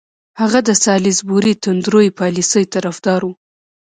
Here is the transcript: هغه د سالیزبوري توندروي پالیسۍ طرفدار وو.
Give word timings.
هغه 0.41 0.59
د 0.67 0.69
سالیزبوري 0.83 1.53
توندروي 1.63 2.09
پالیسۍ 2.19 2.63
طرفدار 2.73 3.21
وو. 3.25 3.33